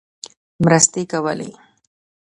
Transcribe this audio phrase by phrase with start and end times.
[0.63, 1.49] مرستې کولې.